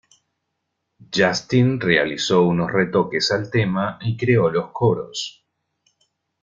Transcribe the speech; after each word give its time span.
Justin 1.13 1.79
realizó 1.79 2.41
unos 2.41 2.71
retoques 2.73 3.29
al 3.31 3.51
tema 3.51 3.99
y 4.01 4.17
creó 4.17 4.49
los 4.49 4.71
coros. 4.71 5.45